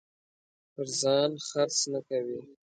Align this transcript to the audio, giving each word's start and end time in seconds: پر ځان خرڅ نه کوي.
پر 0.73 0.87
ځان 1.01 1.31
خرڅ 1.47 1.77
نه 1.93 1.99
کوي. 2.07 2.39